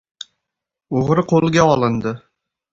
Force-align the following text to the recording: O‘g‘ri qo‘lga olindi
O‘g‘ri 1.01 1.27
qo‘lga 1.35 1.69
olindi 1.77 2.19